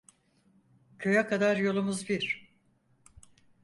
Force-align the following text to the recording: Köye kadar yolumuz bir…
Köye 0.99 1.27
kadar 1.27 1.57
yolumuz 1.57 2.09
bir… 2.09 2.51